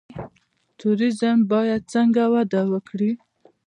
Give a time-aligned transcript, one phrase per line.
[0.79, 3.11] توریزم باید څنګه وده وکړي؟